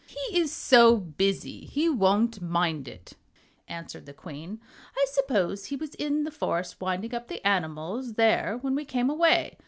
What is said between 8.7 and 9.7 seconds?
we came away.